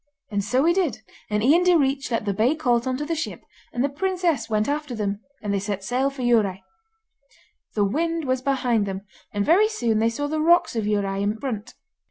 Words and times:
And 0.31 0.43
so 0.43 0.65
he 0.65 0.73
did, 0.73 1.03
and 1.29 1.43
Ian 1.43 1.63
Direach 1.63 2.09
let 2.09 2.25
the 2.25 2.33
bay 2.33 2.55
colt 2.55 2.87
into 2.87 3.05
the 3.05 3.13
ship 3.13 3.43
and 3.71 3.83
the 3.83 3.87
princess 3.87 4.49
went 4.49 4.67
after 4.67 4.95
them, 4.95 5.19
and 5.43 5.53
they 5.53 5.59
set 5.59 5.83
sail 5.83 6.09
for 6.09 6.23
Dhiurradh. 6.23 6.63
The 7.75 7.85
wind 7.85 8.25
was 8.25 8.41
behind 8.41 8.87
them, 8.87 9.01
and 9.31 9.45
very 9.45 9.69
soon 9.69 9.99
they 9.99 10.09
saw 10.09 10.25
the 10.25 10.41
rocks 10.41 10.75
of 10.75 10.85
Dhiurradh 10.85 11.21
in 11.21 11.39
front. 11.39 11.75